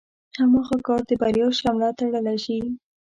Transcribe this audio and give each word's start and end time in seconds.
هماغه 0.39 0.77
کار 0.87 1.01
د 1.09 1.11
بريا 1.21 1.47
شمله 1.59 1.89
تړلی 1.99 2.37
شي. 2.45 2.59